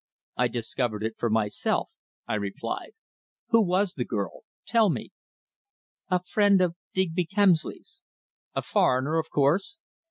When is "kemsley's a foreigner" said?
7.27-9.19